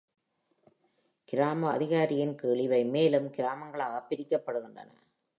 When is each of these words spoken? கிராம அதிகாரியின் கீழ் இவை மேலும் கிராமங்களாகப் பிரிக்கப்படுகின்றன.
கிராம 1.25 1.69
அதிகாரியின் 1.71 2.35
கீழ் 2.35 2.59
இவை 2.59 2.85
மேலும் 2.85 3.27
கிராமங்களாகப் 3.27 4.07
பிரிக்கப்படுகின்றன. 4.09 4.89